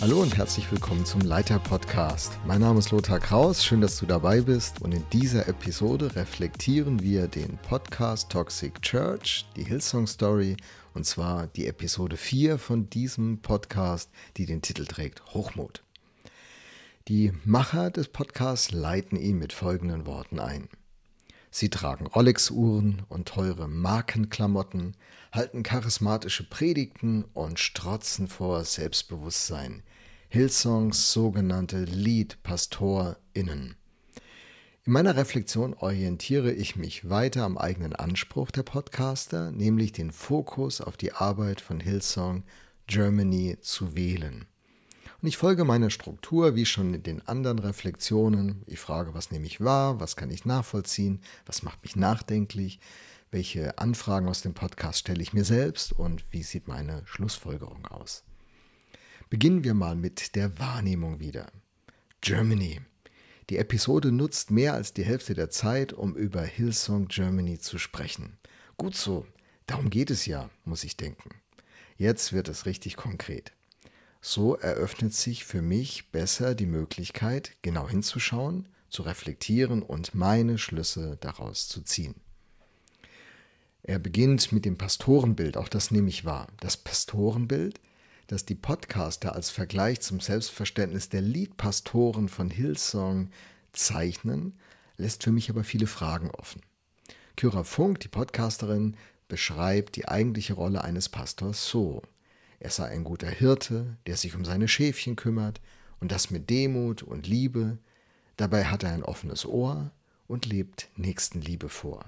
[0.00, 2.38] Hallo und herzlich willkommen zum Leiter Podcast.
[2.46, 7.02] Mein Name ist Lothar Kraus, schön, dass du dabei bist und in dieser Episode reflektieren
[7.02, 10.56] wir den Podcast Toxic Church, die Hillsong Story
[10.94, 15.82] und zwar die Episode 4 von diesem Podcast, die den Titel trägt Hochmut.
[17.08, 20.68] Die Macher des Podcasts leiten ihn mit folgenden Worten ein.
[21.50, 24.96] Sie tragen Rolex-Uhren und teure Markenklamotten,
[25.32, 29.82] halten charismatische Predigten und strotzen vor Selbstbewusstsein.
[30.28, 33.74] Hillsongs sogenannte Lead-PastorInnen.
[34.84, 40.80] In meiner Reflexion orientiere ich mich weiter am eigenen Anspruch der Podcaster, nämlich den Fokus
[40.80, 42.44] auf die Arbeit von Hillsong
[42.86, 44.46] Germany zu wählen.
[45.22, 48.62] Und ich folge meiner Struktur wie schon in den anderen Reflexionen.
[48.66, 52.80] Ich frage, was nehme ich wahr, was kann ich nachvollziehen, was macht mich nachdenklich,
[53.30, 58.24] welche Anfragen aus dem Podcast stelle ich mir selbst und wie sieht meine Schlussfolgerung aus.
[59.28, 61.52] Beginnen wir mal mit der Wahrnehmung wieder.
[62.22, 62.80] Germany.
[63.50, 68.38] Die Episode nutzt mehr als die Hälfte der Zeit, um über Hillsong Germany zu sprechen.
[68.78, 69.26] Gut so,
[69.66, 71.30] darum geht es ja, muss ich denken.
[71.96, 73.52] Jetzt wird es richtig konkret.
[74.20, 81.16] So eröffnet sich für mich besser die Möglichkeit, genau hinzuschauen, zu reflektieren und meine Schlüsse
[81.20, 82.16] daraus zu ziehen.
[83.82, 86.48] Er beginnt mit dem Pastorenbild, auch das nehme ich wahr.
[86.60, 87.80] Das Pastorenbild
[88.30, 93.30] dass die Podcaster als Vergleich zum Selbstverständnis der Liedpastoren von Hillsong
[93.72, 94.56] zeichnen,
[94.96, 96.62] lässt für mich aber viele Fragen offen.
[97.36, 102.02] Kyra Funk, die Podcasterin, beschreibt die eigentliche Rolle eines Pastors so.
[102.60, 105.60] Er sei ein guter Hirte, der sich um seine Schäfchen kümmert
[105.98, 107.78] und das mit Demut und Liebe.
[108.36, 109.90] Dabei hat er ein offenes Ohr
[110.28, 112.04] und lebt Nächstenliebe vor.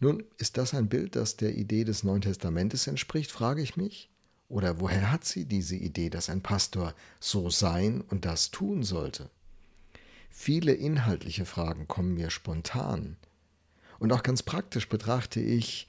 [0.00, 4.10] Nun, ist das ein Bild, das der Idee des Neuen Testamentes entspricht, frage ich mich.
[4.48, 9.30] Oder woher hat sie diese Idee, dass ein Pastor so sein und das tun sollte?
[10.30, 13.16] Viele inhaltliche Fragen kommen mir spontan.
[13.98, 15.88] Und auch ganz praktisch betrachte ich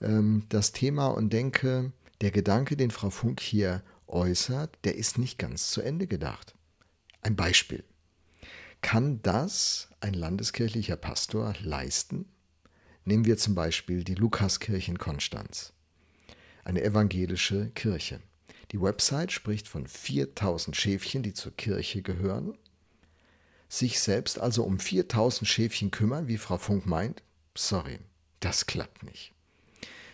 [0.00, 5.38] ähm, das Thema und denke, der Gedanke, den Frau Funk hier äußert, der ist nicht
[5.38, 6.54] ganz zu Ende gedacht.
[7.22, 7.84] Ein Beispiel.
[8.80, 12.26] Kann das ein landeskirchlicher Pastor leisten?
[13.04, 15.72] Nehmen wir zum Beispiel die Lukaskirche in Konstanz
[16.68, 18.20] eine evangelische Kirche.
[18.72, 22.58] Die Website spricht von 4000 Schäfchen, die zur Kirche gehören.
[23.70, 27.22] Sich selbst also um 4000 Schäfchen kümmern, wie Frau Funk meint?
[27.56, 27.98] Sorry,
[28.40, 29.32] das klappt nicht.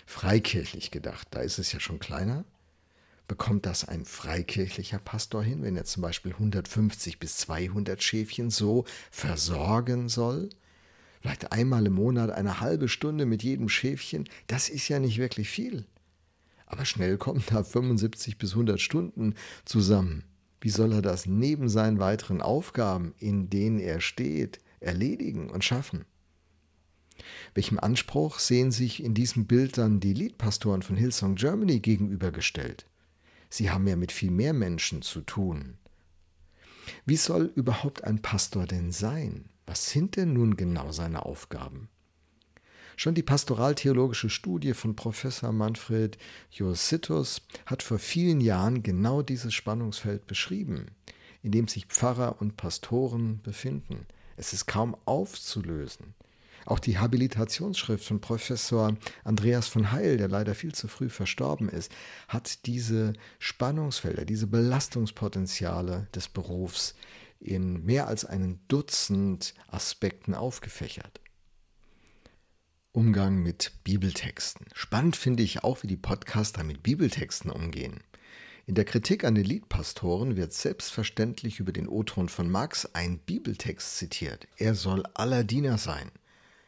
[0.06, 2.44] Freikirchlich gedacht, da ist es ja schon kleiner.
[3.26, 8.84] Bekommt das ein freikirchlicher Pastor hin, wenn er zum Beispiel 150 bis 200 Schäfchen so
[9.10, 10.50] versorgen soll?
[11.20, 15.48] Vielleicht einmal im Monat eine halbe Stunde mit jedem Schäfchen, das ist ja nicht wirklich
[15.48, 15.86] viel.
[16.66, 19.34] Aber schnell kommen da 75 bis 100 Stunden
[19.64, 20.24] zusammen.
[20.60, 26.04] Wie soll er das neben seinen weiteren Aufgaben, in denen er steht, erledigen und schaffen?
[27.54, 32.86] Welchem Anspruch sehen sich in diesem Bild dann die Leadpastoren von Hillsong Germany gegenübergestellt?
[33.48, 35.78] Sie haben ja mit viel mehr Menschen zu tun.
[37.06, 39.48] Wie soll überhaupt ein Pastor denn sein?
[39.66, 41.88] Was sind denn nun genau seine Aufgaben?
[42.96, 46.16] Schon die pastoraltheologische Studie von Professor Manfred
[46.50, 50.86] Jositus hat vor vielen Jahren genau dieses Spannungsfeld beschrieben,
[51.42, 54.06] in dem sich Pfarrer und Pastoren befinden.
[54.36, 56.14] Es ist kaum aufzulösen.
[56.66, 61.92] Auch die Habilitationsschrift von Professor Andreas von Heil, der leider viel zu früh verstorben ist,
[62.28, 66.94] hat diese Spannungsfelder, diese Belastungspotenziale des Berufs
[67.40, 71.20] in mehr als einen Dutzend Aspekten aufgefächert.
[72.92, 74.66] Umgang mit Bibeltexten.
[74.72, 78.00] Spannend finde ich auch, wie die Podcaster mit Bibeltexten umgehen.
[78.66, 83.98] In der Kritik an den Liedpastoren wird selbstverständlich über den O-Ton von Marx ein Bibeltext
[83.98, 84.46] zitiert.
[84.56, 86.10] Er soll aller Diener sein.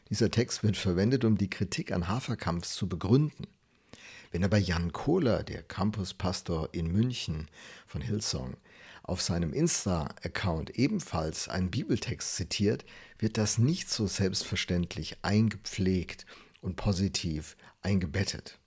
[0.09, 3.47] Dieser Text wird verwendet, um die Kritik an Haferkampf zu begründen.
[4.31, 7.47] Wenn aber Jan Kohler, der Campuspastor in München
[7.85, 8.57] von Hillsong,
[9.03, 12.85] auf seinem Insta-Account ebenfalls einen Bibeltext zitiert,
[13.19, 16.25] wird das nicht so selbstverständlich eingepflegt
[16.61, 18.59] und positiv eingebettet.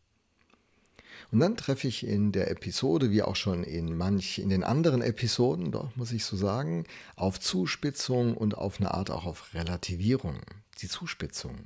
[1.31, 5.03] Und dann treffe ich in der Episode, wie auch schon in manch in den anderen
[5.03, 6.85] Episoden, doch muss ich so sagen,
[7.17, 10.41] auf Zuspitzung und auf eine Art auch auf Relativierung.
[10.81, 11.57] Die Zuspitzung.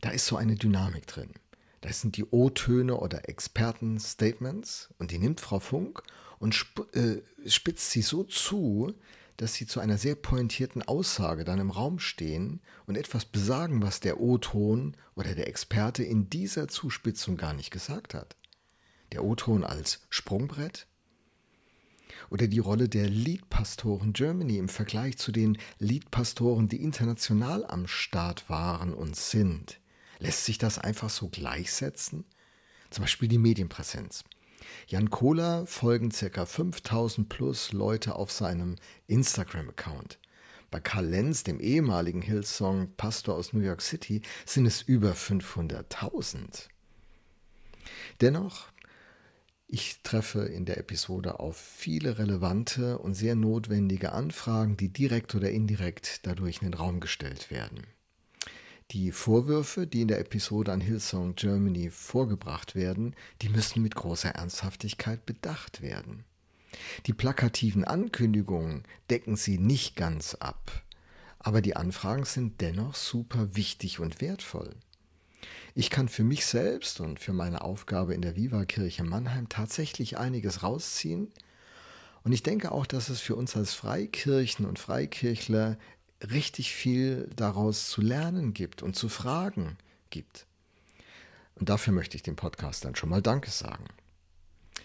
[0.00, 1.30] Da ist so eine Dynamik drin.
[1.80, 6.02] Das sind die O-Töne oder Experten-Statements und die nimmt Frau Funk
[6.40, 8.92] und äh, spitzt sie so zu,
[9.36, 14.00] dass sie zu einer sehr pointierten Aussage dann im Raum stehen und etwas besagen, was
[14.00, 18.34] der O-Ton oder der Experte in dieser Zuspitzung gar nicht gesagt hat.
[19.12, 20.87] Der O-Ton als Sprungbrett.
[22.30, 28.48] Oder die Rolle der Leadpastoren Germany im Vergleich zu den Leadpastoren, die international am Start
[28.50, 29.80] waren und sind.
[30.18, 32.24] Lässt sich das einfach so gleichsetzen?
[32.90, 34.24] Zum Beispiel die Medienpräsenz.
[34.86, 36.44] Jan Kohler folgen ca.
[36.44, 38.76] 5000 plus Leute auf seinem
[39.06, 40.18] Instagram-Account.
[40.70, 46.68] Bei Karl Lenz, dem ehemaligen Hillsong-Pastor aus New York City, sind es über 500.000.
[48.20, 48.68] Dennoch,
[49.70, 55.50] ich treffe in der Episode auf viele relevante und sehr notwendige Anfragen, die direkt oder
[55.50, 57.86] indirekt dadurch in den Raum gestellt werden.
[58.92, 64.30] Die Vorwürfe, die in der Episode an Hillsong Germany vorgebracht werden, die müssen mit großer
[64.30, 66.24] Ernsthaftigkeit bedacht werden.
[67.04, 70.82] Die plakativen Ankündigungen decken sie nicht ganz ab,
[71.38, 74.74] aber die Anfragen sind dennoch super wichtig und wertvoll.
[75.78, 80.64] Ich kann für mich selbst und für meine Aufgabe in der Viva-Kirche Mannheim tatsächlich einiges
[80.64, 81.30] rausziehen.
[82.24, 85.78] Und ich denke auch, dass es für uns als Freikirchen und Freikirchler
[86.32, 89.78] richtig viel daraus zu lernen gibt und zu fragen
[90.10, 90.46] gibt.
[91.54, 93.84] Und dafür möchte ich dem Podcast dann schon mal Danke sagen.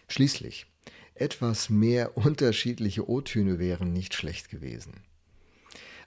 [0.08, 0.68] Schließlich,
[1.16, 5.02] etwas mehr unterschiedliche O-Töne wären nicht schlecht gewesen.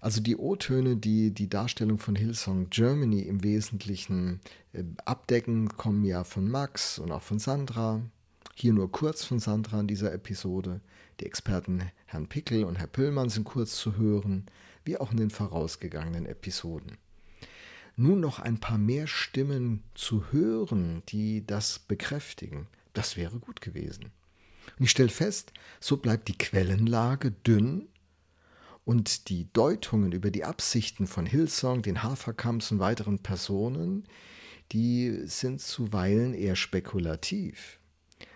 [0.01, 4.41] Also die O-Töne, die die Darstellung von Hillsong Germany im Wesentlichen
[4.73, 8.03] äh, abdecken, kommen ja von Max und auch von Sandra.
[8.55, 10.81] Hier nur kurz von Sandra in dieser Episode.
[11.21, 14.47] Die Experten Herrn Pickel und Herr Püllmann sind kurz zu hören
[14.85, 16.97] wie auch in den vorausgegangenen Episoden.
[17.97, 24.13] Nun noch ein paar mehr Stimmen zu hören, die das bekräftigen, das wäre gut gewesen.
[24.79, 27.89] Und ich stelle fest, so bleibt die Quellenlage dünn
[28.87, 34.05] und die Deutungen über die Absichten von Hillsong, den Haferkamps und weiteren Personen,
[34.71, 37.81] die sind zuweilen eher spekulativ.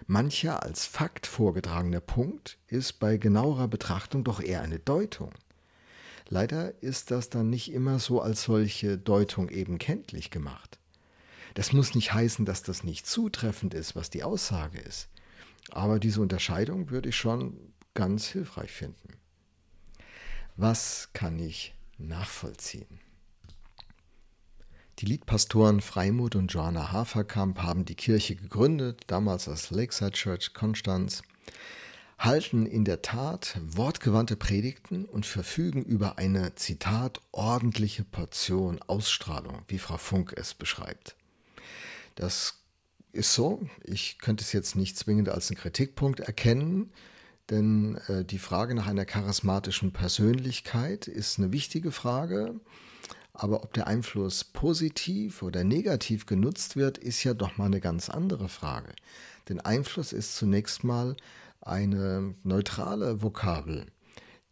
[0.08, 5.32] Mancher als Fakt vorgetragener Punkt ist bei genauerer Betrachtung doch eher eine Deutung.
[6.28, 10.80] Leider ist das dann nicht immer so als solche Deutung eben kenntlich gemacht.
[11.54, 15.08] Das muss nicht heißen, dass das nicht zutreffend ist, was die Aussage ist.
[15.70, 17.56] Aber diese Unterscheidung würde ich schon
[17.94, 19.19] ganz hilfreich finden.
[20.62, 23.00] Was kann ich nachvollziehen?
[24.98, 31.22] Die Liedpastoren Freimut und Joanna Haferkamp haben die Kirche gegründet, damals als Lakeside Church Konstanz
[32.18, 39.78] halten in der Tat wortgewandte Predigten und verfügen über eine, Zitat, ordentliche Portion Ausstrahlung, wie
[39.78, 41.16] Frau Funk es beschreibt.
[42.16, 42.58] Das
[43.12, 43.66] ist so.
[43.82, 46.92] Ich könnte es jetzt nicht zwingend als einen Kritikpunkt erkennen,
[47.50, 52.60] denn äh, die Frage nach einer charismatischen Persönlichkeit ist eine wichtige Frage.
[53.32, 58.10] Aber ob der Einfluss positiv oder negativ genutzt wird, ist ja doch mal eine ganz
[58.10, 58.92] andere Frage.
[59.48, 61.16] Denn Einfluss ist zunächst mal
[61.60, 63.86] eine neutrale Vokabel.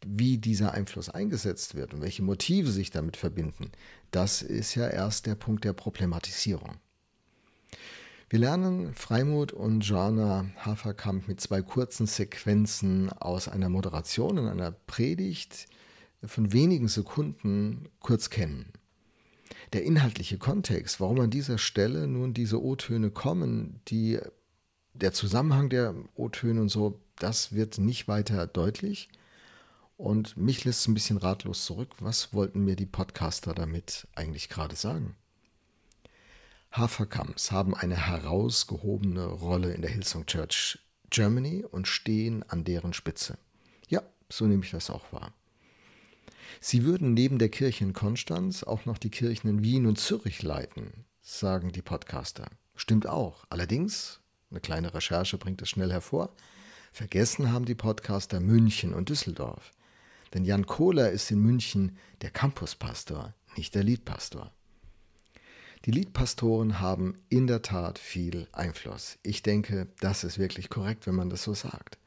[0.06, 3.72] Wie dieser Einfluss eingesetzt wird und welche Motive sich damit verbinden,
[4.10, 6.76] das ist ja erst der Punkt der Problematisierung.
[8.30, 14.70] Wir lernen Freimut und Joanna Haferkamp mit zwei kurzen Sequenzen aus einer Moderation in einer
[14.70, 15.66] Predigt
[16.22, 18.74] von wenigen Sekunden kurz kennen.
[19.72, 24.18] Der inhaltliche Kontext, warum an dieser Stelle nun diese O-Töne kommen, die
[24.92, 29.08] der Zusammenhang der O-Töne und so, das wird nicht weiter deutlich.
[29.96, 31.94] Und mich lässt es ein bisschen ratlos zurück.
[32.00, 35.16] Was wollten mir die Podcaster damit eigentlich gerade sagen?
[36.72, 40.78] Haferkamps haben eine herausgehobene Rolle in der Hillsong Church
[41.10, 43.38] Germany und stehen an deren Spitze.
[43.88, 45.32] Ja, so nehme ich das auch wahr.
[46.60, 50.42] Sie würden neben der Kirche in Konstanz auch noch die Kirchen in Wien und Zürich
[50.42, 52.50] leiten, sagen die Podcaster.
[52.74, 53.44] Stimmt auch.
[53.48, 54.20] Allerdings
[54.50, 56.34] eine kleine Recherche bringt es schnell hervor.
[56.92, 59.72] Vergessen haben die Podcaster München und Düsseldorf.
[60.34, 64.52] Denn Jan Kohler ist in München der Campuspastor, nicht der Liedpastor.
[65.84, 69.18] Die Liedpastoren haben in der Tat viel Einfluss.
[69.22, 71.98] Ich denke, das ist wirklich korrekt, wenn man das so sagt.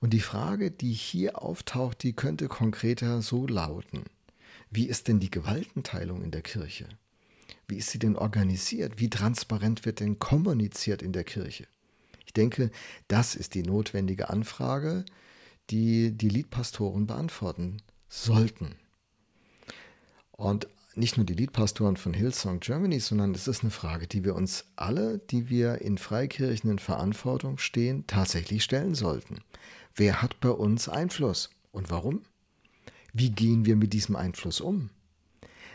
[0.00, 4.04] Und die Frage, die hier auftaucht, die könnte konkreter so lauten.
[4.70, 6.88] Wie ist denn die Gewaltenteilung in der Kirche?
[7.68, 8.98] Wie ist sie denn organisiert?
[8.98, 11.66] Wie transparent wird denn kommuniziert in der Kirche?
[12.26, 12.70] Ich denke,
[13.08, 15.04] das ist die notwendige Anfrage,
[15.70, 18.76] die die Liedpastoren beantworten sollten.
[20.32, 24.34] Und nicht nur die Liedpastoren von Hillsong Germany, sondern es ist eine Frage, die wir
[24.34, 29.40] uns alle, die wir in Freikirchen in Verantwortung stehen, tatsächlich stellen sollten.
[29.94, 32.22] Wer hat bei uns Einfluss und warum?
[33.12, 34.90] Wie gehen wir mit diesem Einfluss um?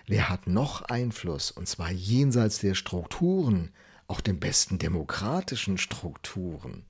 [0.07, 3.71] Wer hat noch Einfluss, und zwar jenseits der Strukturen,
[4.07, 6.85] auch den besten demokratischen Strukturen?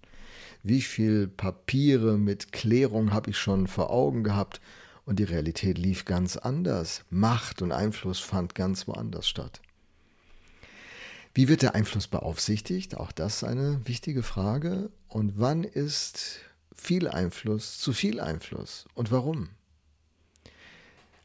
[0.64, 4.62] wie viel Papiere mit Klärung habe ich schon vor Augen gehabt
[5.06, 7.04] und die Realität lief ganz anders.
[7.10, 9.62] Macht und Einfluss fand ganz woanders statt.
[11.34, 12.98] Wie wird der Einfluss beaufsichtigt?
[12.98, 14.90] Auch das ist eine wichtige Frage.
[15.08, 16.40] Und wann ist
[16.76, 19.50] viel Einfluss zu viel Einfluss und warum?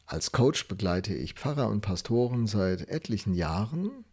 [0.05, 4.05] Als Coach begleite ich Pfarrer und Pastoren seit etlichen Jahren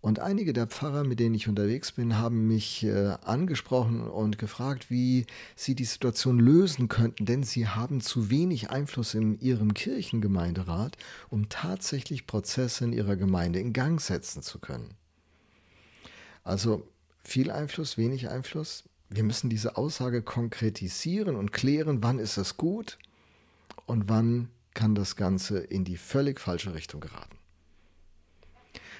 [0.00, 4.90] und einige der Pfarrer, mit denen ich unterwegs bin, haben mich äh, angesprochen und gefragt,
[4.90, 5.26] wie
[5.56, 10.96] sie die Situation lösen könnten, denn sie haben zu wenig Einfluss in ihrem Kirchengemeinderat,
[11.30, 14.94] um tatsächlich Prozesse in ihrer Gemeinde in Gang setzen zu können.
[16.44, 16.86] Also
[17.24, 18.84] viel Einfluss, wenig Einfluss.
[19.10, 22.98] Wir müssen diese Aussage konkretisieren und klären, wann ist es gut
[23.86, 27.37] und wann kann das Ganze in die völlig falsche Richtung geraten.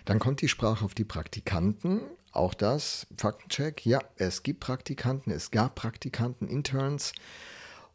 [0.08, 2.00] Dann kommt die Sprache auf die Praktikanten.
[2.32, 3.84] Auch das, Faktencheck.
[3.84, 7.12] Ja, es gibt Praktikanten, es gab Praktikanten, Interns.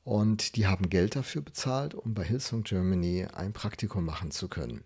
[0.03, 4.84] Und die haben Geld dafür bezahlt, um bei Hillsong Germany ein Praktikum machen zu können.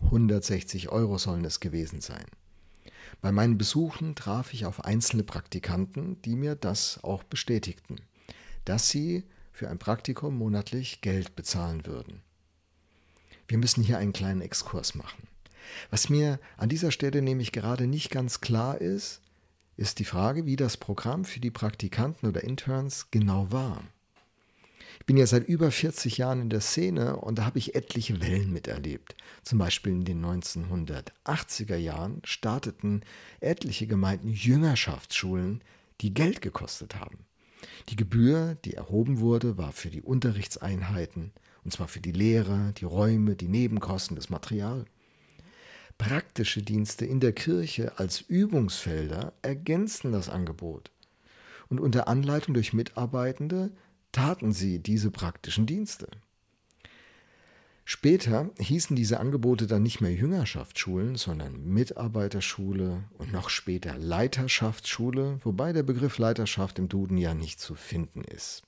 [0.00, 2.26] 160 Euro sollen es gewesen sein.
[3.20, 8.00] Bei meinen Besuchen traf ich auf einzelne Praktikanten, die mir das auch bestätigten,
[8.64, 9.22] dass sie
[9.52, 12.20] für ein Praktikum monatlich Geld bezahlen würden.
[13.46, 15.28] Wir müssen hier einen kleinen Exkurs machen.
[15.90, 19.20] Was mir an dieser Stelle nämlich gerade nicht ganz klar ist,
[19.76, 23.82] ist die Frage, wie das Programm für die Praktikanten oder Interns genau war.
[25.00, 28.20] Ich bin ja seit über 40 Jahren in der Szene und da habe ich etliche
[28.20, 29.16] Wellen miterlebt.
[29.42, 33.02] Zum Beispiel in den 1980er Jahren starteten
[33.40, 35.62] etliche Gemeinden Jüngerschaftsschulen,
[36.00, 37.24] die Geld gekostet haben.
[37.88, 41.32] Die Gebühr, die erhoben wurde, war für die Unterrichtseinheiten,
[41.64, 44.84] und zwar für die Lehrer, die Räume, die Nebenkosten, das Material.
[45.98, 50.90] Praktische Dienste in der Kirche als Übungsfelder ergänzten das Angebot.
[51.68, 53.72] Und unter Anleitung durch Mitarbeitende
[54.12, 56.08] taten sie diese praktischen Dienste.
[57.84, 65.72] Später hießen diese Angebote dann nicht mehr Jüngerschaftsschulen, sondern Mitarbeiterschule und noch später Leiterschaftsschule, wobei
[65.72, 68.62] der Begriff Leiterschaft im Duden ja nicht zu finden ist.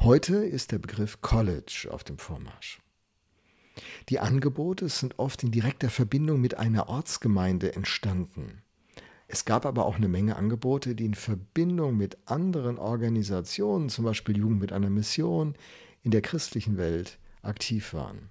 [0.00, 2.80] Heute ist der Begriff College auf dem Vormarsch.
[4.08, 8.62] Die Angebote sind oft in direkter Verbindung mit einer Ortsgemeinde entstanden.
[9.28, 14.36] Es gab aber auch eine Menge Angebote, die in Verbindung mit anderen Organisationen, zum Beispiel
[14.36, 15.56] Jugend mit einer Mission,
[16.02, 18.30] in der christlichen Welt aktiv waren.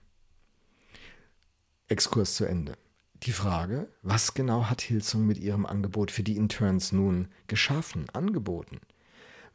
[1.88, 2.78] Exkurs zu Ende.
[3.24, 8.80] Die Frage, was genau hat Hilsung mit ihrem Angebot für die Interns nun geschaffen, angeboten?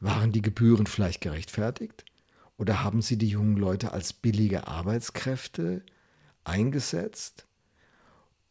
[0.00, 2.04] Waren die Gebühren vielleicht gerechtfertigt?
[2.58, 5.82] Oder haben sie die jungen Leute als billige Arbeitskräfte
[6.44, 7.46] eingesetzt?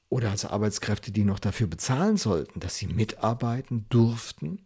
[0.10, 4.60] Oder als Arbeitskräfte, die noch dafür bezahlen sollten, dass sie mitarbeiten durften?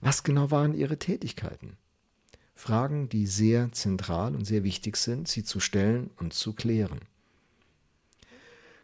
[0.00, 1.76] Was genau waren ihre Tätigkeiten?
[2.54, 7.00] Fragen, die sehr zentral und sehr wichtig sind, sie zu stellen und zu klären.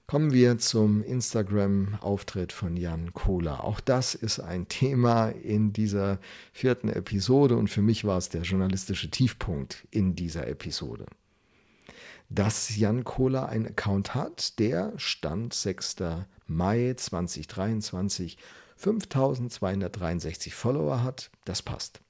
[0.07, 3.65] Kommen wir zum Instagram-Auftritt von Jan Kohler.
[3.65, 6.19] Auch das ist ein Thema in dieser
[6.53, 11.07] vierten Episode und für mich war es der journalistische Tiefpunkt in dieser Episode.
[12.29, 15.97] Dass Jan Kohler einen Account hat, der Stand 6.
[16.47, 18.39] Mai 2023
[18.77, 22.01] 5263 Follower hat, das passt.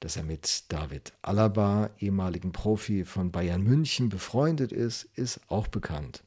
[0.00, 6.24] Dass er mit David Alaba, ehemaligen Profi von Bayern München, befreundet ist, ist auch bekannt.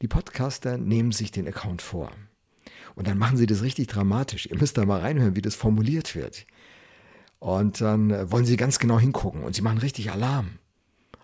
[0.00, 2.12] Die Podcaster nehmen sich den Account vor.
[2.94, 4.46] Und dann machen sie das richtig dramatisch.
[4.46, 6.46] Ihr müsst da mal reinhören, wie das formuliert wird.
[7.40, 10.58] Und dann wollen sie ganz genau hingucken und sie machen richtig Alarm.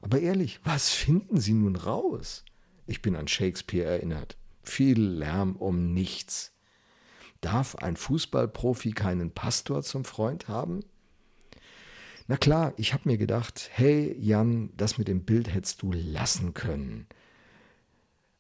[0.05, 2.45] Aber ehrlich, was finden sie nun raus?
[2.87, 4.37] Ich bin an Shakespeare erinnert.
[4.63, 6.53] Viel Lärm um nichts.
[7.41, 10.81] Darf ein Fußballprofi keinen Pastor zum Freund haben?
[12.27, 16.53] Na klar, ich habe mir gedacht, hey Jan, das mit dem Bild hättest du lassen
[16.53, 17.07] können.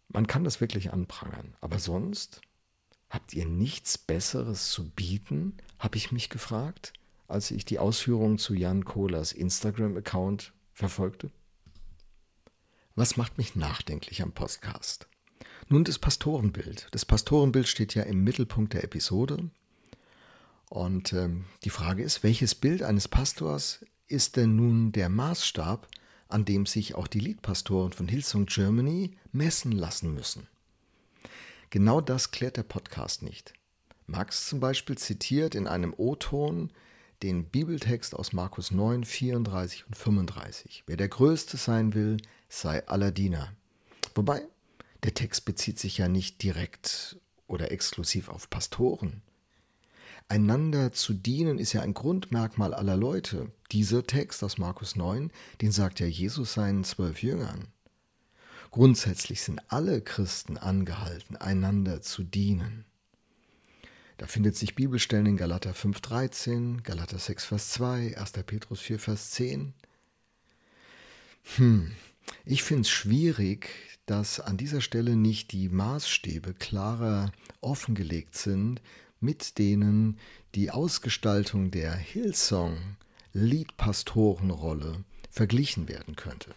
[0.09, 1.56] Man kann das wirklich anprangern.
[1.62, 2.42] Aber sonst
[3.09, 6.92] habt ihr nichts Besseres zu bieten, habe ich mich gefragt,
[7.26, 11.30] als ich die Ausführungen zu Jan Kohlers Instagram-Account verfolgte.
[12.97, 15.09] Was macht mich nachdenklich am Podcast?
[15.69, 16.87] Nun das Pastorenbild.
[16.93, 19.51] Das Pastorenbild steht ja im Mittelpunkt der Episode.
[20.71, 25.89] Und ähm, die Frage ist, welches Bild eines Pastors ist denn nun der Maßstab,
[26.29, 30.47] an dem sich auch die Leadpastoren von Hillsong Germany messen lassen müssen.
[31.71, 33.55] Genau das klärt der Podcast nicht.
[34.07, 36.71] Max zum Beispiel zitiert in einem O-Ton
[37.25, 40.85] den Bibeltext aus Markus 9, 34 und 35.
[40.87, 42.19] Wer der Größte sein will,
[42.50, 43.54] sei aller Diener.
[44.14, 44.43] Wobei,
[45.04, 49.23] der Text bezieht sich ja nicht direkt oder exklusiv auf Pastoren.
[50.28, 53.50] Einander zu dienen ist ja ein Grundmerkmal aller Leute.
[53.73, 55.31] Dieser Text aus Markus 9,
[55.62, 57.69] den sagt ja Jesus seinen zwölf Jüngern.
[58.71, 62.85] Grundsätzlich sind alle Christen angehalten, einander zu dienen.
[64.16, 68.33] Da findet sich Bibelstellen in Galater 5,13, Galater 6, Vers 2, 1.
[68.47, 69.75] Petrus 4, Vers 10.
[71.56, 71.90] Hm,
[72.44, 73.71] ich finde es schwierig,
[74.06, 78.80] dass an dieser Stelle nicht die Maßstäbe klarer offengelegt sind,
[79.21, 80.18] mit denen
[80.54, 82.97] die Ausgestaltung der Hillsong
[83.33, 86.54] Liedpastorenrolle verglichen werden könnte.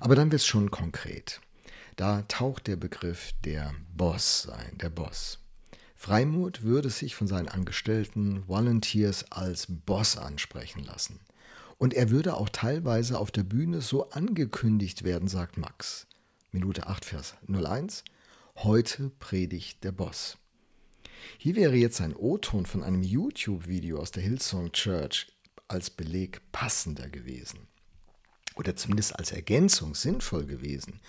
[0.00, 1.40] Aber dann wird es schon konkret.
[1.96, 5.38] Da taucht der Begriff der Boss sein, der Boss.
[5.98, 11.20] Freimut würde sich von seinen Angestellten Volunteers als Boss ansprechen lassen.
[11.78, 16.06] Und er würde auch teilweise auf der Bühne so angekündigt werden, sagt Max.
[16.52, 18.04] Minute 8, Vers 01.
[18.56, 20.36] Heute predigt der Boss.
[21.38, 25.26] Hier wäre jetzt ein O-Ton von einem YouTube-Video aus der Hillsong Church
[25.66, 27.68] als Beleg passender gewesen.
[28.54, 31.00] Oder zumindest als Ergänzung sinnvoll gewesen.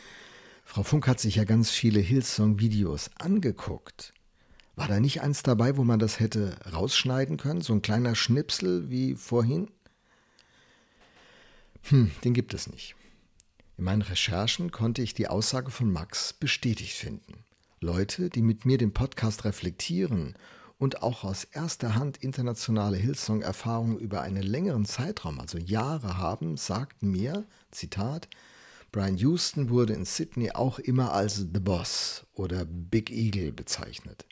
[0.64, 4.14] Frau Funk hat sich ja ganz viele Hillsong-Videos angeguckt.
[4.78, 7.62] War da nicht eins dabei, wo man das hätte rausschneiden können?
[7.62, 9.72] So ein kleiner Schnipsel wie vorhin?
[11.90, 12.96] Hm, den gibt es nicht.
[13.78, 17.44] In meinen Recherchen konnte ich die Aussage von Max bestätigt finden.
[17.82, 20.36] Leute, die mit mir den Podcast reflektieren
[20.78, 27.10] und auch aus erster Hand internationale Hillsong-Erfahrungen über einen längeren Zeitraum, also Jahre haben, sagten
[27.10, 28.30] mir, Zitat,
[28.92, 34.28] Brian Houston wurde in Sydney auch immer als The Boss oder Big Eagle bezeichnet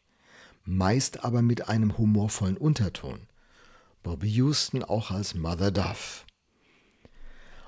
[0.65, 3.27] meist aber mit einem humorvollen Unterton.
[4.03, 6.25] Bobby Houston auch als Mother Duff.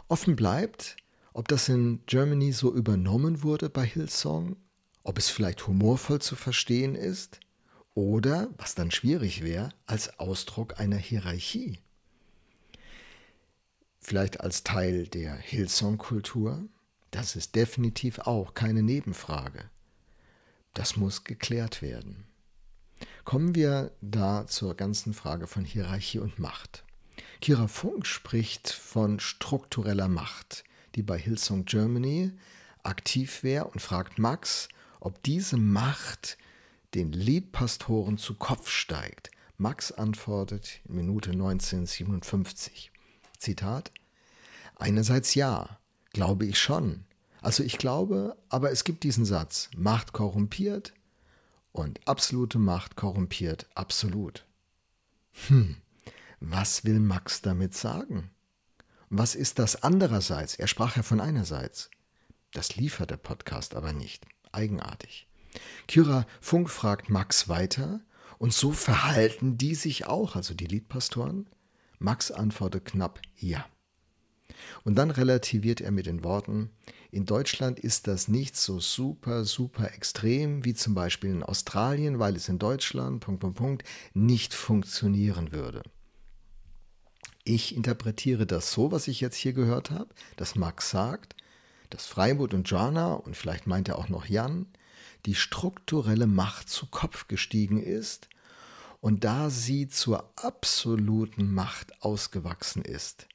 [0.08, 0.98] Offen bleibt,
[1.34, 4.56] ob das in Germany so übernommen wurde bei Hillsong,
[5.04, 7.40] ob es vielleicht humorvoll zu verstehen ist
[7.94, 11.80] oder, was dann schwierig wäre, als Ausdruck einer Hierarchie.
[14.00, 16.64] Vielleicht als Teil der Hillsong-Kultur?
[17.12, 19.70] Das ist definitiv auch keine Nebenfrage.
[20.74, 22.28] Das muss geklärt werden.
[23.28, 26.86] Kommen wir da zur ganzen Frage von Hierarchie und Macht.
[27.42, 30.64] Kira Funk spricht von struktureller Macht,
[30.96, 32.32] die bei Hillsong Germany
[32.84, 34.70] aktiv wäre und fragt Max,
[35.02, 36.38] ob diese Macht
[36.94, 39.30] den Liedpastoren zu Kopf steigt.
[39.58, 42.94] Max antwortet in Minute 1957.
[43.38, 43.92] Zitat:
[44.78, 45.80] Einerseits ja,
[46.14, 47.04] glaube ich schon.
[47.42, 50.94] Also ich glaube, aber es gibt diesen Satz, Macht korrumpiert,
[51.78, 54.46] und absolute Macht korrumpiert absolut.
[55.48, 55.78] Hm,
[56.40, 58.32] was will Max damit sagen?
[59.10, 60.56] Was ist das andererseits?
[60.56, 61.90] Er sprach ja von einerseits.
[62.52, 64.26] Das liefert der Podcast aber nicht.
[64.52, 65.28] Eigenartig.
[65.88, 68.02] Kyra Funk fragt Max weiter
[68.38, 71.50] und so verhalten die sich auch, also die Liedpastoren?
[72.00, 73.66] Max antwortet knapp ja.
[74.84, 76.72] Und dann relativiert er mit den Worten,
[77.12, 82.36] in Deutschland ist das nicht so super, super extrem wie zum Beispiel in Australien, weil
[82.36, 85.84] es in Deutschland, Punkt, Punkt, Punkt, nicht funktionieren würde.
[87.44, 91.36] Ich interpretiere das so, was ich jetzt hier gehört habe, dass Max sagt,
[91.90, 94.66] dass Freiburg und Jana und vielleicht meint er auch noch Jan,
[95.26, 98.28] die strukturelle Macht zu Kopf gestiegen ist
[99.00, 103.28] und da sie zur absoluten Macht ausgewachsen ist,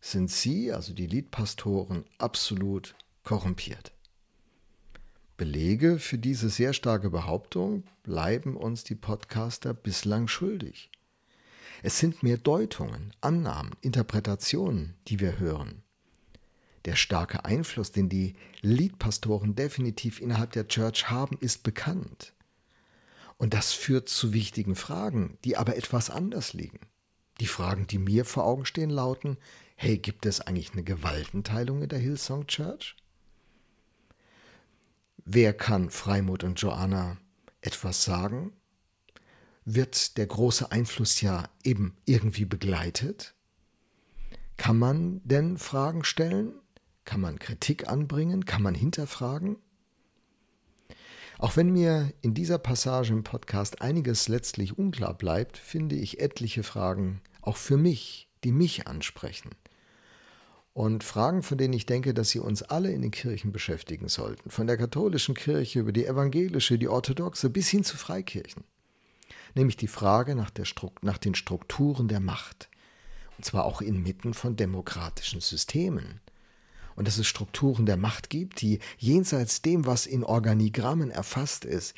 [0.00, 2.94] sind sie, also die Liedpastoren, absolut
[3.26, 3.92] korrumpiert.
[5.36, 10.90] Belege für diese sehr starke Behauptung bleiben uns die Podcaster bislang schuldig.
[11.82, 15.82] Es sind mehr Deutungen, Annahmen, Interpretationen, die wir hören.
[16.86, 22.32] Der starke Einfluss, den die Liedpastoren definitiv innerhalb der Church haben, ist bekannt.
[23.38, 26.80] Und das führt zu wichtigen Fragen, die aber etwas anders liegen.
[27.40, 29.36] Die Fragen, die mir vor Augen stehen, lauten,
[29.74, 32.96] hey, gibt es eigentlich eine Gewaltenteilung in der Hillsong Church?
[35.28, 37.16] Wer kann Freimut und Joanna
[37.60, 38.52] etwas sagen?
[39.64, 43.34] Wird der große Einfluss ja eben irgendwie begleitet?
[44.56, 46.52] Kann man denn Fragen stellen?
[47.04, 48.44] Kann man Kritik anbringen?
[48.44, 49.56] Kann man hinterfragen?
[51.38, 56.62] Auch wenn mir in dieser Passage im Podcast einiges letztlich unklar bleibt, finde ich etliche
[56.62, 59.50] Fragen auch für mich, die mich ansprechen
[60.76, 64.50] und Fragen, von denen ich denke, dass sie uns alle in den Kirchen beschäftigen sollten.
[64.50, 68.62] Von der katholischen Kirche über die evangelische, die orthodoxe bis hin zu Freikirchen.
[69.54, 70.50] Nämlich die Frage nach,
[71.00, 72.68] nach den Strukturen der Macht.
[73.38, 76.20] Und zwar auch inmitten von demokratischen Systemen.
[76.94, 81.94] Und dass es Strukturen der Macht gibt, die jenseits dem, was in Organigrammen erfasst ist,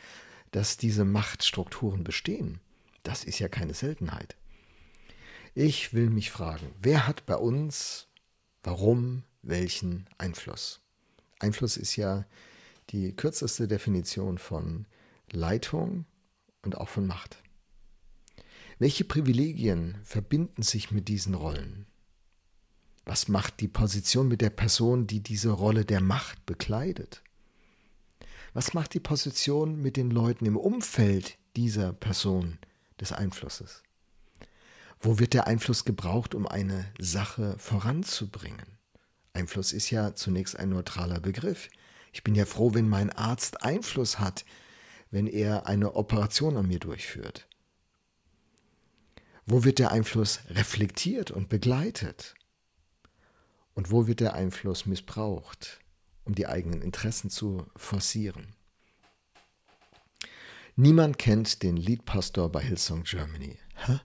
[0.52, 2.60] dass diese Machtstrukturen bestehen.
[3.02, 4.36] Das ist ja keine Seltenheit.
[5.56, 8.07] Ich will mich fragen, wer hat bei uns,
[8.62, 10.80] warum, welchen Einfluss?
[11.38, 12.24] Einfluss ist ja
[12.90, 14.86] die kürzeste Definition von
[15.30, 16.06] Leitung
[16.62, 17.42] und auch von Macht.
[18.78, 21.86] Welche Privilegien verbinden sich mit diesen Rollen?
[23.04, 27.22] Was macht die Position mit der Person, die diese Rolle der Macht bekleidet?
[28.52, 32.58] Was macht die Position mit den Leuten im Umfeld dieser Person
[33.00, 33.82] des Einflusses?
[35.00, 38.78] Wo wird der Einfluss gebraucht, um eine Sache voranzubringen?
[39.32, 41.68] Einfluss ist ja zunächst ein neutraler Begriff.
[42.12, 44.44] Ich bin ja froh, wenn mein Arzt Einfluss hat,
[45.10, 47.46] wenn er eine Operation an mir durchführt.
[49.46, 52.34] Wo wird der Einfluss reflektiert und begleitet?
[53.74, 55.78] Und wo wird der Einfluss missbraucht,
[56.24, 58.54] um die eigenen Interessen zu forcieren?
[60.74, 63.58] Niemand kennt den Leadpastor bei Hillsong Germany.
[63.74, 64.00] Hä?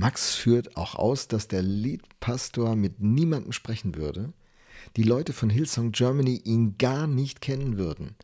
[0.00, 4.32] Max führt auch aus, dass der Leadpastor mit niemandem sprechen würde,
[4.96, 8.16] die Leute von Hillsong Germany ihn gar nicht kennen würden,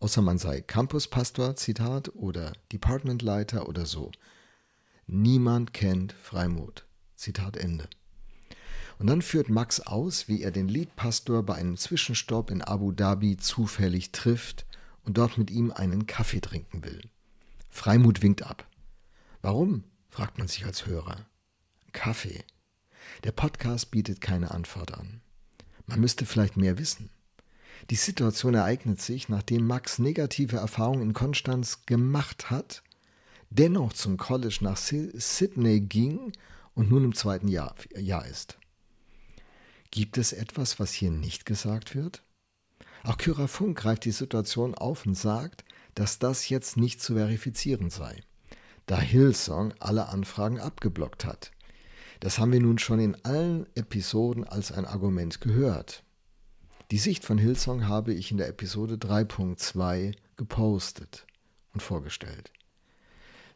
[0.00, 4.10] außer man sei Campuspastor, Zitat, oder Departmentleiter oder so.
[5.06, 6.86] Niemand kennt Freimut.
[7.14, 7.90] Zitat Ende.
[8.98, 13.36] Und dann führt Max aus, wie er den Leadpastor bei einem Zwischenstopp in Abu Dhabi
[13.36, 14.64] zufällig trifft
[15.04, 17.02] und dort mit ihm einen Kaffee trinken will.
[17.68, 18.66] Freimut winkt ab.
[19.42, 19.84] Warum?
[20.12, 21.26] Fragt man sich als Hörer.
[21.92, 22.44] Kaffee.
[23.24, 25.22] Der Podcast bietet keine Antwort an.
[25.86, 27.08] Man müsste vielleicht mehr wissen.
[27.88, 32.82] Die Situation ereignet sich, nachdem Max negative Erfahrungen in Konstanz gemacht hat,
[33.48, 36.32] dennoch zum College nach Sydney ging
[36.74, 38.58] und nun im zweiten Jahr, Jahr ist.
[39.90, 42.22] Gibt es etwas, was hier nicht gesagt wird?
[43.02, 47.88] Auch Kyra Funk greift die Situation auf und sagt, dass das jetzt nicht zu verifizieren
[47.88, 48.22] sei
[48.92, 51.50] da Hillsong alle Anfragen abgeblockt hat.
[52.20, 56.02] Das haben wir nun schon in allen Episoden als ein Argument gehört.
[56.90, 61.26] Die Sicht von Hillsong habe ich in der Episode 3.2 gepostet
[61.72, 62.52] und vorgestellt.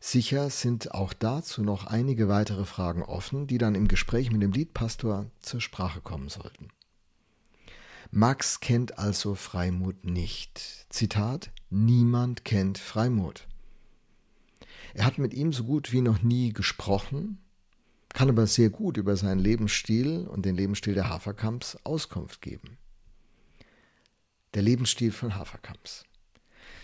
[0.01, 4.53] Sicher sind auch dazu noch einige weitere Fragen offen, die dann im Gespräch mit dem
[4.53, 6.69] Liedpastor zur Sprache kommen sollten.
[8.11, 10.87] Max kennt also Freimut nicht.
[10.89, 13.47] Zitat: Niemand kennt Freimut.
[14.97, 17.37] Er hat mit ihm so gut wie noch nie gesprochen,
[18.15, 22.79] kann aber sehr gut über seinen Lebensstil und den Lebensstil der Haferkamps Auskunft geben.
[24.55, 26.05] Der Lebensstil von Haferkamps.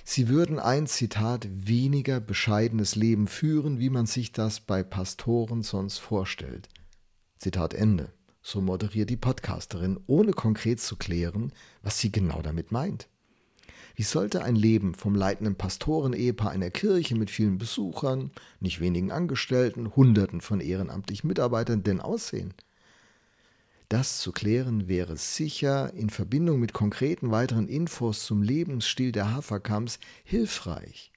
[0.04, 5.96] Sie würden ein Zitat weniger bescheidenes Leben führen, wie man sich das bei Pastoren sonst
[5.96, 6.68] vorstellt.
[7.38, 8.12] Zitat Ende.
[8.42, 13.08] So moderiert die Podcasterin, ohne konkret zu klären, was sie genau damit meint.
[13.94, 19.94] Wie sollte ein Leben vom leitenden Pastorenehepaar einer Kirche mit vielen Besuchern, nicht wenigen Angestellten,
[19.94, 22.54] Hunderten von ehrenamtlichen Mitarbeitern denn aussehen?
[23.88, 29.98] Das zu klären wäre sicher in Verbindung mit konkreten weiteren Infos zum Lebensstil der Haferkamps
[30.24, 31.12] hilfreich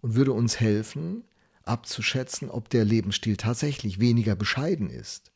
[0.00, 1.22] und würde uns helfen,
[1.62, 5.30] abzuschätzen, ob der Lebensstil tatsächlich weniger bescheiden ist.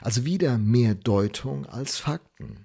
[0.00, 2.64] Also wieder mehr Deutung als Fakten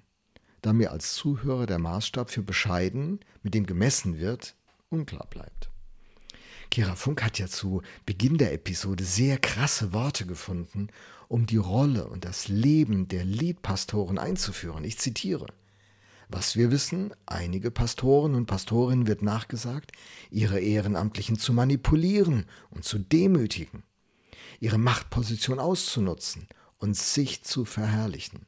[0.62, 4.54] da mir als Zuhörer der Maßstab für bescheiden, mit dem gemessen wird,
[4.88, 5.70] unklar bleibt.
[6.70, 10.88] Kira Funk hat ja zu Beginn der Episode sehr krasse Worte gefunden,
[11.26, 14.84] um die Rolle und das Leben der Liedpastoren einzuführen.
[14.84, 15.46] Ich zitiere.
[16.28, 19.90] Was wir wissen, einige Pastoren und Pastorinnen wird nachgesagt,
[20.30, 23.82] ihre Ehrenamtlichen zu manipulieren und zu demütigen,
[24.60, 26.46] ihre Machtposition auszunutzen
[26.78, 28.46] und sich zu verherrlichen.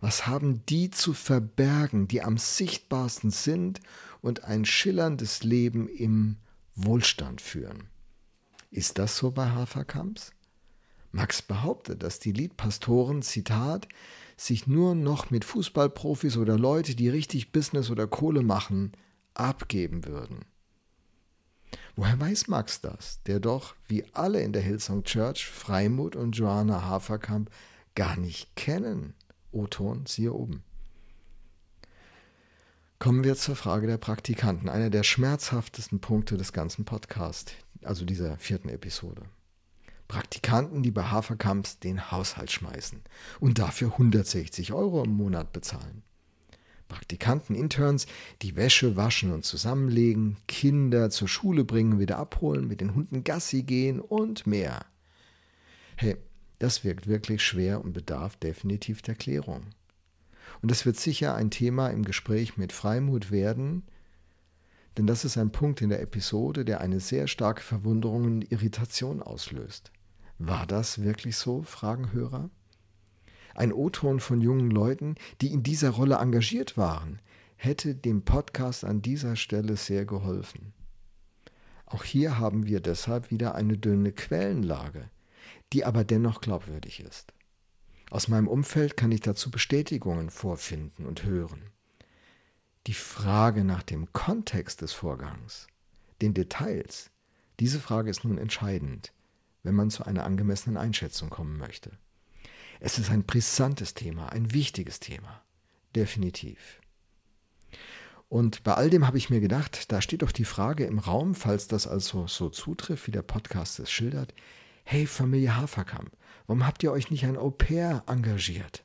[0.00, 3.80] Was haben die zu verbergen, die am sichtbarsten sind
[4.20, 6.36] und ein schillerndes Leben im
[6.74, 7.88] Wohlstand führen?
[8.70, 10.32] Ist das so bei Haferkamps?
[11.10, 13.88] Max behauptet, dass die Liedpastoren, Zitat,
[14.36, 18.92] sich nur noch mit Fußballprofis oder Leute, die richtig Business oder Kohle machen,
[19.34, 20.44] abgeben würden.
[21.96, 26.82] Woher weiß Max das, der doch, wie alle in der Hillsong Church, Freimut und Joanna
[26.82, 27.50] Haferkamp
[27.96, 29.14] gar nicht kennen?
[29.52, 30.62] O-Ton, siehe oben.
[32.98, 38.36] Kommen wir zur Frage der Praktikanten, einer der schmerzhaftesten Punkte des ganzen Podcasts, also dieser
[38.38, 39.22] vierten Episode.
[40.08, 43.02] Praktikanten, die bei Haferkamps den Haushalt schmeißen
[43.40, 46.02] und dafür 160 Euro im Monat bezahlen.
[46.88, 48.06] Praktikanten, Interns,
[48.40, 53.62] die Wäsche waschen und zusammenlegen, Kinder zur Schule bringen, wieder abholen, mit den Hunden Gassi
[53.62, 54.86] gehen und mehr.
[55.96, 56.16] Hey,
[56.58, 59.66] das wirkt wirklich schwer und bedarf definitiv der Klärung.
[60.62, 63.84] Und es wird sicher ein Thema im Gespräch mit Freimut werden,
[64.96, 69.22] Denn das ist ein Punkt in der Episode, der eine sehr starke Verwunderung und Irritation
[69.22, 69.92] auslöst.
[70.38, 71.62] War das wirklich so?
[71.62, 72.50] fragen Hörer.
[73.54, 77.20] Ein O-Ton von jungen Leuten, die in dieser Rolle engagiert waren,
[77.54, 80.72] hätte dem Podcast an dieser Stelle sehr geholfen.
[81.86, 85.10] Auch hier haben wir deshalb wieder eine dünne Quellenlage,
[85.72, 87.32] die aber dennoch glaubwürdig ist.
[88.10, 91.70] Aus meinem Umfeld kann ich dazu Bestätigungen vorfinden und hören.
[92.86, 95.66] Die Frage nach dem Kontext des Vorgangs,
[96.22, 97.10] den Details,
[97.60, 99.12] diese Frage ist nun entscheidend,
[99.62, 101.98] wenn man zu einer angemessenen Einschätzung kommen möchte.
[102.80, 105.42] Es ist ein brisantes Thema, ein wichtiges Thema,
[105.94, 106.80] definitiv.
[108.28, 111.34] Und bei all dem habe ich mir gedacht, da steht doch die Frage im Raum,
[111.34, 114.34] falls das also so zutrifft, wie der Podcast es schildert,
[114.90, 118.82] hey Familie Haferkamp, warum habt ihr euch nicht ein Au-pair engagiert,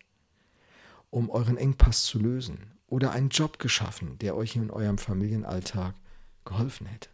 [1.10, 5.96] um euren Engpass zu lösen oder einen Job geschaffen, der euch in eurem Familienalltag
[6.44, 7.08] geholfen hätte?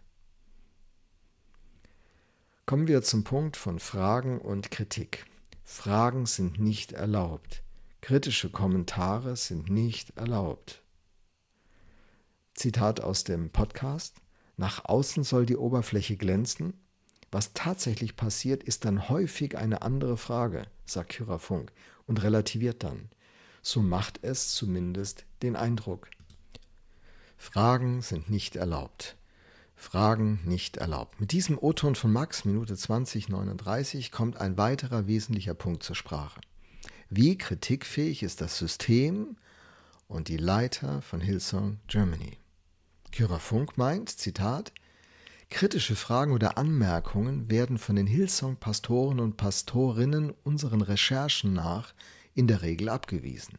[2.65, 5.27] Kommen wir zum Punkt von Fragen und Kritik.
[5.63, 7.61] Fragen sind nicht erlaubt.
[8.01, 10.81] Kritische Kommentare sind nicht erlaubt.
[12.55, 14.15] Zitat aus dem Podcast.
[14.57, 16.73] Nach außen soll die Oberfläche glänzen.
[17.31, 21.71] Was tatsächlich passiert, ist dann häufig eine andere Frage, sagt Kyra Funk
[22.07, 23.09] und relativiert dann.
[23.61, 26.09] So macht es zumindest den Eindruck.
[27.37, 29.15] Fragen sind nicht erlaubt.
[29.75, 31.21] Fragen nicht erlaubt.
[31.21, 36.41] Mit diesem O-Ton von Max, Minute 2039, kommt ein weiterer wesentlicher Punkt zur Sprache.
[37.09, 39.37] Wie kritikfähig ist das System
[40.07, 42.37] und die Leiter von Hillsong Germany?
[43.11, 44.73] Kyra Funk meint, Zitat,
[45.49, 51.93] kritische Fragen oder Anmerkungen werden von den Hillsong-Pastoren und Pastorinnen unseren Recherchen nach
[52.33, 53.57] in der Regel abgewiesen.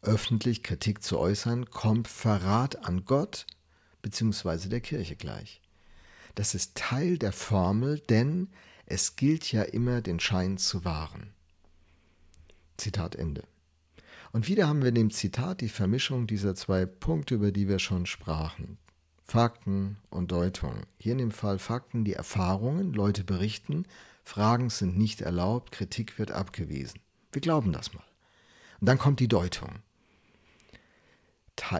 [0.00, 3.46] Öffentlich Kritik zu äußern, kommt Verrat an Gott
[4.00, 4.68] bzw.
[4.68, 5.60] der Kirche gleich.
[6.34, 8.48] Das ist Teil der Formel, denn
[8.86, 11.32] es gilt ja immer, den Schein zu wahren.
[12.76, 13.44] Zitat Ende.
[14.32, 17.78] Und wieder haben wir in dem Zitat die Vermischung dieser zwei Punkte, über die wir
[17.78, 18.78] schon sprachen.
[19.32, 20.82] Fakten und Deutung.
[20.98, 23.86] Hier in dem Fall Fakten, die Erfahrungen, Leute berichten,
[24.24, 27.00] Fragen sind nicht erlaubt, Kritik wird abgewiesen.
[27.32, 28.04] Wir glauben das mal.
[28.78, 29.70] Und dann kommt die Deutung.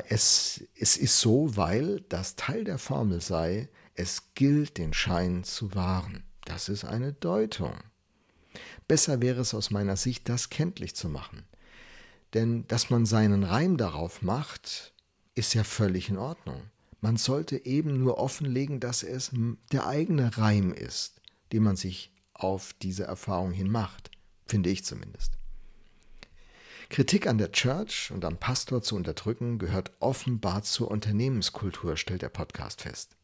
[0.08, 5.74] Es, es ist so, weil das Teil der Formel sei, es gilt, den Schein zu
[5.74, 6.24] wahren.
[6.46, 7.74] Das ist eine Deutung.
[8.88, 11.42] Besser wäre es aus meiner Sicht, das kenntlich zu machen.
[12.32, 14.94] Denn dass man seinen Reim darauf macht,
[15.34, 16.71] ist ja völlig in Ordnung.
[17.02, 19.32] Man sollte eben nur offenlegen, dass es
[19.72, 21.20] der eigene Reim ist,
[21.52, 24.12] den man sich auf diese Erfahrung hin macht,
[24.46, 25.36] finde ich zumindest.
[26.90, 32.28] Kritik an der Church und am Pastor zu unterdrücken gehört offenbar zur Unternehmenskultur, stellt der
[32.28, 33.16] Podcast fest.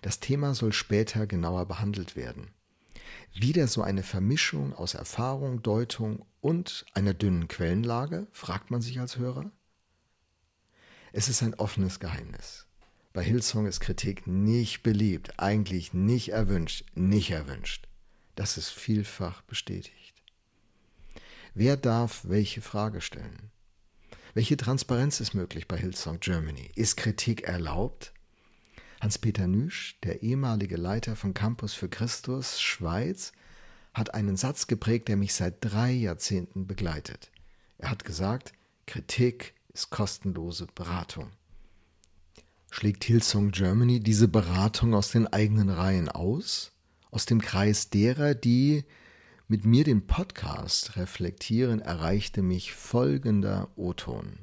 [0.00, 2.50] Das Thema soll später genauer behandelt werden.
[3.34, 9.18] Wieder so eine Vermischung aus Erfahrung, Deutung und einer dünnen Quellenlage, fragt man sich als
[9.18, 9.50] Hörer?
[11.12, 12.66] Es ist ein offenes Geheimnis.
[13.12, 17.86] Bei Hillsong ist Kritik nicht beliebt, eigentlich nicht erwünscht, nicht erwünscht.
[18.36, 20.14] Das ist vielfach bestätigt.
[21.52, 23.50] Wer darf welche Frage stellen?
[24.32, 26.70] Welche Transparenz ist möglich bei Hillsong Germany?
[26.74, 28.14] Ist Kritik erlaubt?
[29.02, 33.32] Hans-Peter Nüsch, der ehemalige Leiter von Campus für Christus Schweiz,
[33.92, 37.30] hat einen Satz geprägt, der mich seit drei Jahrzehnten begleitet.
[37.76, 38.54] Er hat gesagt,
[38.86, 41.30] Kritik ist kostenlose Beratung.
[42.74, 46.72] Schlägt Hillsong Germany diese Beratung aus den eigenen Reihen aus?
[47.10, 48.84] Aus dem Kreis derer, die
[49.46, 54.38] mit mir den Podcast reflektieren, erreichte mich folgender O-Ton.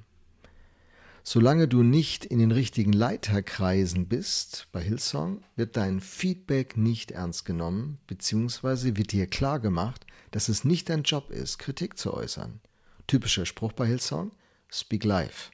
[1.23, 7.45] Solange du nicht in den richtigen Leiterkreisen bist bei Hillsong, wird dein Feedback nicht ernst
[7.45, 12.61] genommen, beziehungsweise wird dir klar gemacht, dass es nicht dein Job ist, Kritik zu äußern.
[13.07, 14.31] Typischer Spruch bei Hillsong:
[14.69, 15.49] Speak live.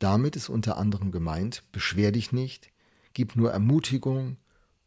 [0.00, 2.70] Damit ist unter anderem gemeint, beschwer dich nicht,
[3.12, 4.38] gib nur Ermutigung,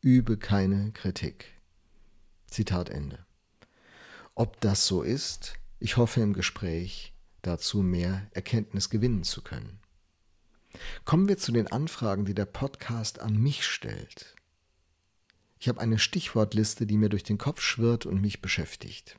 [0.02, 1.46] übe keine Kritik.
[2.48, 3.24] Zitat Ende.
[4.34, 9.80] Ob das so ist, ich hoffe im Gespräch dazu mehr Erkenntnis gewinnen zu können.
[11.06, 14.34] Kommen wir zu den Anfragen, die der Podcast an mich stellt.
[15.60, 19.16] Ich habe eine Stichwortliste, die mir durch den Kopf schwirrt und mich beschäftigt.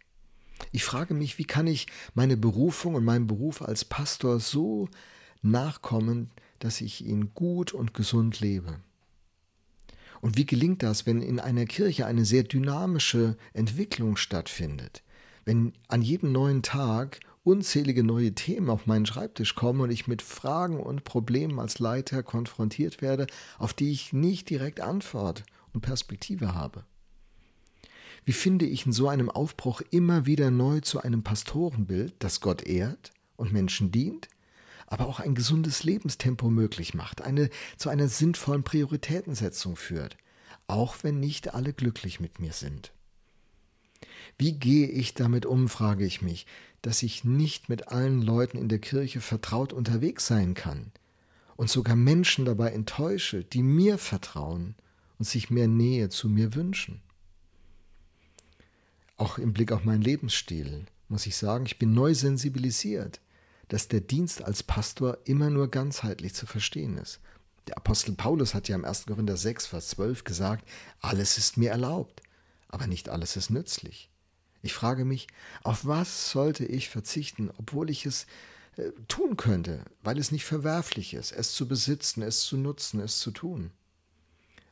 [0.73, 4.89] Ich frage mich, wie kann ich meine Berufung und meinen Beruf als Pastor so
[5.45, 8.81] nachkommen, dass ich ihn gut und gesund lebe?
[10.21, 15.03] Und wie gelingt das, wenn in einer Kirche eine sehr dynamische Entwicklung stattfindet?
[15.45, 20.23] Wenn an jedem neuen Tag unzählige neue Themen auf meinen Schreibtisch kommen und ich mit
[20.23, 23.27] Fragen und Problemen als Leiter konfrontiert werde,
[23.59, 26.85] auf die ich nicht direkt Antwort und Perspektive habe.
[28.25, 32.63] Wie finde ich in so einem Aufbruch immer wieder neu zu einem Pastorenbild, das Gott
[32.67, 34.29] ehrt und Menschen dient,
[34.95, 40.17] aber auch ein gesundes Lebenstempo möglich macht, eine zu einer sinnvollen Prioritätensetzung führt,
[40.69, 42.93] auch wenn nicht alle glücklich mit mir sind.
[44.39, 46.47] Wie gehe ich damit um, frage ich mich,
[46.81, 50.93] dass ich nicht mit allen Leuten in der Kirche vertraut unterwegs sein kann
[51.57, 54.77] und sogar Menschen dabei enttäusche, die mir vertrauen
[55.19, 57.03] und sich mehr Nähe zu mir wünschen.
[59.17, 63.21] Auch im Blick auf meinen Lebensstil muss ich sagen, ich bin neu sensibilisiert,
[63.75, 67.19] dass der Dienst als Pastor immer nur ganzheitlich zu verstehen ist.
[67.67, 69.07] Der Apostel Paulus hat ja im 1.
[69.07, 70.69] Korinther 6, Vers 12 gesagt,
[71.01, 72.23] alles ist mir erlaubt,
[72.69, 74.11] aber nicht alles ist nützlich.
[74.63, 75.27] Ich frage mich,
[75.65, 78.27] auf was sollte ich verzichten, obwohl ich es
[78.77, 83.19] äh, tun könnte, weil es nicht verwerflich ist, es zu besitzen, es zu nutzen, es
[83.19, 83.73] zu tun.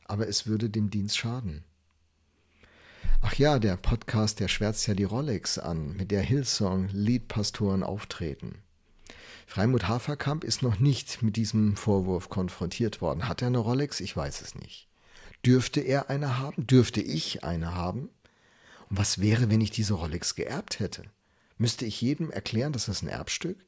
[0.05, 1.65] Aber es würde dem Dienst schaden.
[3.19, 8.62] Ach ja, der Podcast, der schwärzt ja die Rolex an, mit der Hillsong Leadpastoren auftreten.
[9.53, 13.27] Freimut Haferkamp ist noch nicht mit diesem Vorwurf konfrontiert worden.
[13.27, 13.99] Hat er eine Rolex?
[13.99, 14.87] Ich weiß es nicht.
[15.45, 16.65] Dürfte er eine haben?
[16.65, 18.09] Dürfte ich eine haben?
[18.89, 21.03] Und was wäre, wenn ich diese Rolex geerbt hätte?
[21.59, 23.63] Müsste ich jedem erklären, dass das ein Erbstück?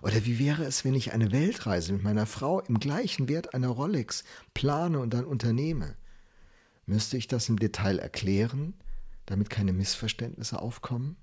[0.00, 3.70] Oder wie wäre es, wenn ich eine Weltreise mit meiner Frau im gleichen Wert einer
[3.70, 4.22] Rolex
[4.54, 5.96] plane und dann unternehme?
[6.86, 8.74] Müsste ich das im Detail erklären,
[9.26, 11.16] damit keine Missverständnisse aufkommen?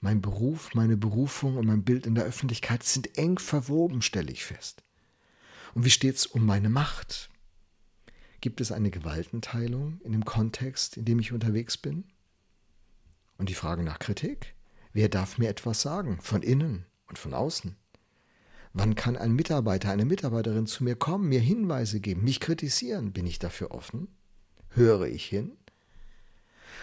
[0.00, 4.44] Mein Beruf, meine Berufung und mein Bild in der Öffentlichkeit sind eng verwoben, stelle ich
[4.44, 4.82] fest.
[5.74, 7.30] Und wie steht es um meine Macht?
[8.40, 12.04] Gibt es eine Gewaltenteilung in dem Kontext, in dem ich unterwegs bin?
[13.36, 14.54] Und die Frage nach Kritik.
[14.92, 17.76] Wer darf mir etwas sagen, von innen und von außen?
[18.72, 23.12] Wann kann ein Mitarbeiter, eine Mitarbeiterin zu mir kommen, mir Hinweise geben, mich kritisieren?
[23.12, 24.08] Bin ich dafür offen?
[24.70, 25.56] Höre ich hin?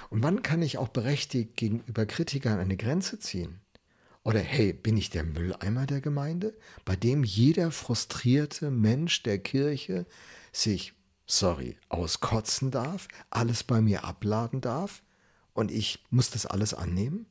[0.09, 3.59] Und wann kann ich auch berechtigt gegenüber Kritikern eine Grenze ziehen?
[4.23, 10.05] Oder hey, bin ich der Mülleimer der Gemeinde, bei dem jeder frustrierte Mensch der Kirche
[10.51, 10.93] sich
[11.27, 15.03] sorry, auskotzen darf, alles bei mir abladen darf
[15.53, 17.27] und ich muss das alles annehmen?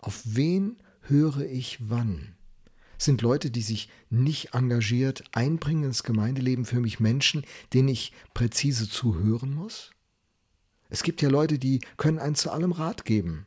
[0.00, 2.36] Auf wen höre ich wann?
[2.98, 8.88] Sind Leute, die sich nicht engagiert einbringen ins Gemeindeleben für mich Menschen, denen ich präzise
[8.88, 9.90] zuhören muss?
[10.88, 13.46] Es gibt ja Leute, die können einen zu allem Rat geben,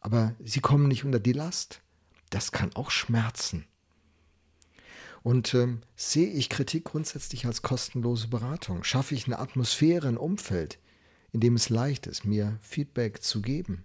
[0.00, 1.80] aber sie kommen nicht unter die Last.
[2.30, 3.66] Das kann auch schmerzen.
[5.22, 8.84] Und ähm, sehe ich Kritik grundsätzlich als kostenlose Beratung?
[8.84, 10.78] Schaffe ich eine Atmosphäre, ein Umfeld,
[11.32, 13.82] in dem es leicht ist, mir Feedback zu geben?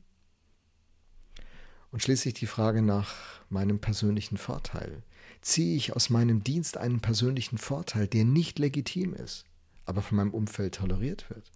[1.89, 3.15] Und schließlich die Frage nach
[3.49, 5.01] meinem persönlichen Vorteil.
[5.41, 9.45] Ziehe ich aus meinem Dienst einen persönlichen Vorteil, der nicht legitim ist,
[9.85, 11.51] aber von meinem Umfeld toleriert wird?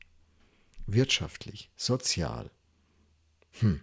[0.87, 2.51] Wirtschaftlich, sozial.
[3.59, 3.81] Hm.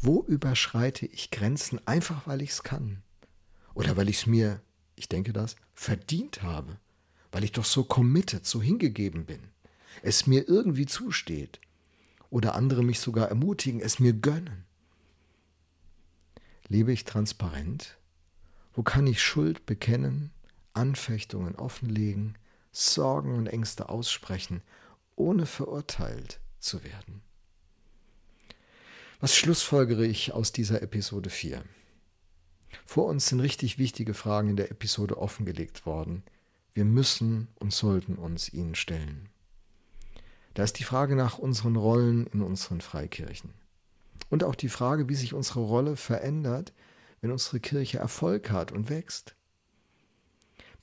[0.00, 3.02] Wo überschreite ich Grenzen einfach, weil ich es kann?
[3.74, 4.60] Oder weil ich es mir
[4.98, 6.76] ich denke das, verdient habe,
[7.30, 9.40] weil ich doch so committed, so hingegeben bin,
[10.02, 11.60] es mir irgendwie zusteht
[12.30, 14.64] oder andere mich sogar ermutigen, es mir gönnen.
[16.68, 17.96] Lebe ich transparent?
[18.74, 20.30] Wo kann ich Schuld bekennen,
[20.74, 22.36] Anfechtungen offenlegen,
[22.72, 24.62] Sorgen und Ängste aussprechen,
[25.18, 27.22] ohne verurteilt zu werden?
[29.20, 31.62] Was schlussfolgere ich aus dieser Episode 4?
[32.86, 36.22] Vor uns sind richtig wichtige Fragen in der Episode offengelegt worden.
[36.72, 39.28] Wir müssen und sollten uns ihnen stellen.
[40.54, 43.52] Da ist die Frage nach unseren Rollen in unseren Freikirchen.
[44.30, 46.72] Und auch die Frage, wie sich unsere Rolle verändert,
[47.20, 49.34] wenn unsere Kirche Erfolg hat und wächst.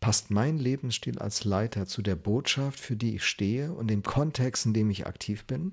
[0.06, 4.68] Passt mein Lebensstil als Leiter zu der Botschaft, für die ich stehe und dem Kontext,
[4.68, 5.72] in dem ich aktiv bin?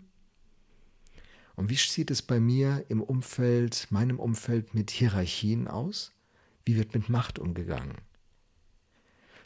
[1.54, 6.12] Und wie sieht es bei mir im Umfeld, meinem Umfeld mit Hierarchien aus?
[6.64, 7.98] Wie wird mit Macht umgegangen?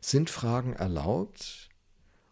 [0.00, 1.68] Sind Fragen erlaubt?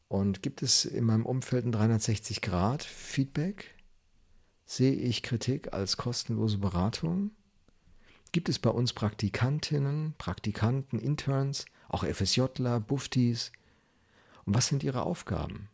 [0.06, 3.74] Und gibt es in meinem Umfeld ein 360 Grad Feedback?
[4.64, 7.32] Sehe ich Kritik als kostenlose Beratung?
[8.30, 13.52] Gibt es bei uns Praktikantinnen, Praktikanten, Interns, auch FSJler, Buftis?
[14.44, 15.68] Und was sind ihre Aufgaben?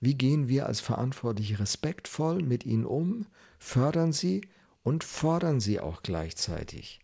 [0.00, 3.26] Wie gehen wir als Verantwortliche respektvoll mit ihnen um,
[3.58, 4.42] fördern sie
[4.84, 7.00] und fordern sie auch gleichzeitig,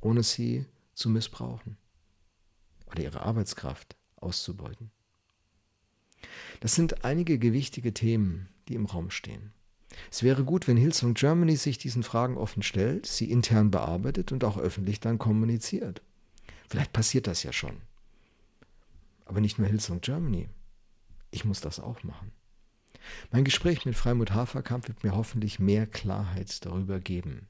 [0.00, 1.78] ohne sie zu missbrauchen
[2.90, 4.90] oder ihre Arbeitskraft auszubeuten?
[6.60, 9.52] Das sind einige gewichtige Themen, die im Raum stehen.
[10.10, 14.44] Es wäre gut, wenn Hillsong Germany sich diesen Fragen offen stellt, sie intern bearbeitet und
[14.44, 16.02] auch öffentlich dann kommuniziert.
[16.68, 17.80] Vielleicht passiert das ja schon.
[19.24, 20.48] Aber nicht nur Hillsong Germany.
[21.30, 22.32] Ich muss das auch machen.
[23.30, 27.48] Mein Gespräch mit Freimut Haferkamp wird mir hoffentlich mehr Klarheit darüber geben.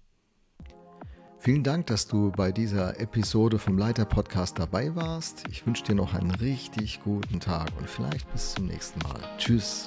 [1.38, 5.44] Vielen Dank, dass du bei dieser Episode vom Leiter Podcast dabei warst.
[5.48, 9.20] Ich wünsche dir noch einen richtig guten Tag und vielleicht bis zum nächsten Mal.
[9.38, 9.86] Tschüss.